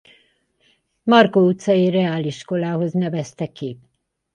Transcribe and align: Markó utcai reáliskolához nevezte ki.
Markó 1.03 1.39
utcai 1.47 1.89
reáliskolához 1.89 2.91
nevezte 2.93 3.51
ki. 3.51 3.79